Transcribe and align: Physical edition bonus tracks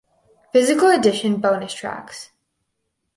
Physical 0.51 0.89
edition 0.89 1.37
bonus 1.39 1.75
tracks 1.75 2.31